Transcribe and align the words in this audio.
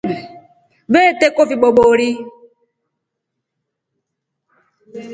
Veeteko 0.95 1.41
vibobori. 1.51 2.09